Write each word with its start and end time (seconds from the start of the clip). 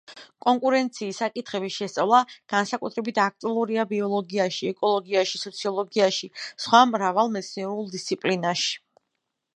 კონკურენციის 0.43 1.19
საკითხების 1.21 1.75
შესწავლა 1.81 2.21
განსაკუთრებით 2.53 3.21
აქტუალურია 3.25 3.85
ბიოლოგიაში, 3.93 4.73
ეკოლოგიაში, 4.75 5.43
სოციოლოგიაში, 5.45 6.31
სხვა 6.65 6.81
მრავალ 6.97 7.31
მეცნიერულ 7.37 7.97
დისციპლინაში. 7.99 8.77